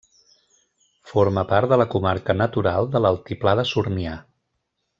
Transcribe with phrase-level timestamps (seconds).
[1.11, 4.17] Forma part de la comarca natural de l'Altiplà de Sornià.